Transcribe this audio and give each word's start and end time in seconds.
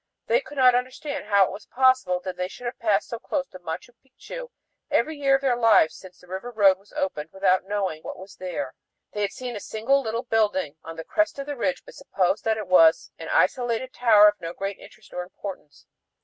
They 0.25 0.41
could 0.41 0.57
not 0.57 0.73
understand 0.73 1.25
how 1.27 1.45
it 1.45 1.51
was 1.51 1.67
possible 1.67 2.19
that 2.21 2.35
they 2.35 2.47
should 2.47 2.65
have 2.65 2.79
passed 2.79 3.07
so 3.07 3.19
close 3.19 3.45
to 3.49 3.59
Machu 3.59 3.91
Picchu 4.03 4.49
every 4.89 5.15
year 5.15 5.35
of 5.35 5.41
their 5.41 5.55
lives 5.55 5.93
since 5.95 6.17
the 6.17 6.27
river 6.27 6.49
road 6.49 6.79
was 6.79 6.91
opened 6.93 7.29
without 7.31 7.65
knowing 7.67 8.01
what 8.01 8.17
was 8.17 8.37
there. 8.37 8.73
They 9.13 9.21
had 9.21 9.31
seen 9.31 9.55
a 9.55 9.59
single 9.59 10.01
little 10.01 10.23
building 10.23 10.75
on 10.83 10.95
the 10.95 11.03
crest 11.05 11.37
of 11.37 11.45
the 11.45 11.55
ridge, 11.55 11.85
but 11.85 11.93
supposed 11.93 12.45
that 12.45 12.57
it 12.57 12.65
was 12.67 13.11
an 13.19 13.29
isolated 13.29 13.93
tower 13.93 14.27
of 14.27 14.41
no 14.41 14.53
great 14.53 14.79
interest 14.79 15.13
or 15.13 15.21
importance. 15.21 15.85